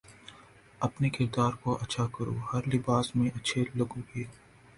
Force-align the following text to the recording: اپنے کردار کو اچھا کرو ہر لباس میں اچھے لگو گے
اپنے 0.81 1.09
کردار 1.09 1.51
کو 1.63 1.77
اچھا 1.81 2.05
کرو 2.15 2.35
ہر 2.49 2.61
لباس 2.73 3.15
میں 3.15 3.29
اچھے 3.37 3.63
لگو 3.75 3.99
گے 4.09 4.23